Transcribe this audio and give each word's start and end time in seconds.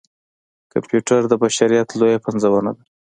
کمپیوټر 0.71 1.21
د 1.27 1.33
بشريت 1.43 1.87
لويه 1.99 2.19
پنځونه 2.25 2.69
ده. 2.75 2.83